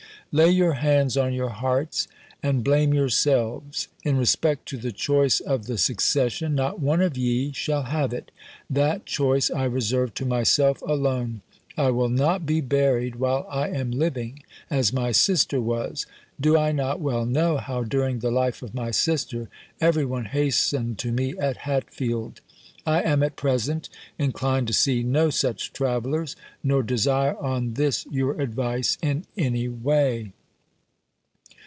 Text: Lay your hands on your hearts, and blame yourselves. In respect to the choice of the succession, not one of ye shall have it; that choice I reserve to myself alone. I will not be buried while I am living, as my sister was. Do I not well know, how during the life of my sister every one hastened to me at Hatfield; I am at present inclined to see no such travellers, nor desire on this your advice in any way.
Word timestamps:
Lay 0.33 0.49
your 0.51 0.75
hands 0.75 1.17
on 1.17 1.33
your 1.33 1.49
hearts, 1.49 2.07
and 2.41 2.63
blame 2.63 2.93
yourselves. 2.93 3.89
In 4.05 4.15
respect 4.15 4.65
to 4.69 4.77
the 4.77 4.93
choice 4.93 5.41
of 5.41 5.65
the 5.65 5.77
succession, 5.77 6.55
not 6.55 6.79
one 6.79 7.01
of 7.01 7.17
ye 7.17 7.51
shall 7.51 7.83
have 7.83 8.13
it; 8.13 8.31
that 8.69 9.05
choice 9.05 9.51
I 9.51 9.65
reserve 9.65 10.13
to 10.13 10.25
myself 10.25 10.81
alone. 10.83 11.41
I 11.75 11.89
will 11.89 12.07
not 12.07 12.45
be 12.45 12.61
buried 12.61 13.17
while 13.17 13.45
I 13.51 13.71
am 13.71 13.91
living, 13.91 14.43
as 14.69 14.93
my 14.93 15.11
sister 15.11 15.59
was. 15.59 16.05
Do 16.39 16.57
I 16.57 16.71
not 16.71 17.01
well 17.01 17.25
know, 17.25 17.57
how 17.57 17.83
during 17.83 18.19
the 18.19 18.31
life 18.31 18.61
of 18.63 18.73
my 18.73 18.91
sister 18.91 19.49
every 19.81 20.05
one 20.05 20.25
hastened 20.25 20.97
to 20.99 21.11
me 21.11 21.33
at 21.39 21.57
Hatfield; 21.57 22.39
I 22.83 23.01
am 23.03 23.21
at 23.21 23.35
present 23.35 23.89
inclined 24.17 24.65
to 24.65 24.73
see 24.73 25.03
no 25.03 25.29
such 25.29 25.71
travellers, 25.71 26.35
nor 26.63 26.81
desire 26.81 27.37
on 27.37 27.75
this 27.75 28.07
your 28.07 28.41
advice 28.41 28.97
in 29.03 29.25
any 29.37 29.67
way. 29.67 30.31